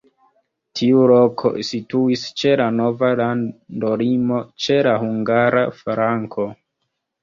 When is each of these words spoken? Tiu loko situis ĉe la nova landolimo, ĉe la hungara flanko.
Tiu 0.79 1.03
loko 1.11 1.51
situis 1.67 2.25
ĉe 2.43 2.55
la 2.63 2.69
nova 2.79 3.13
landolimo, 3.23 4.43
ĉe 4.67 4.83
la 4.93 4.99
hungara 5.09 5.67
flanko. 5.81 6.53